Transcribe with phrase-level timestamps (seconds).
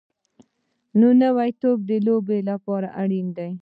[1.21, 3.49] نوی توپ د لوبو لپاره اړین وي